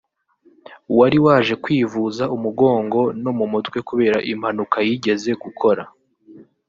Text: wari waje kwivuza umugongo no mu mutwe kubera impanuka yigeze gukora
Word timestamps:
wari 0.97 1.17
waje 1.25 1.53
kwivuza 1.63 2.23
umugongo 2.35 2.99
no 3.23 3.31
mu 3.37 3.45
mutwe 3.51 3.77
kubera 3.89 4.17
impanuka 4.31 4.77
yigeze 4.87 5.31
gukora 5.43 5.83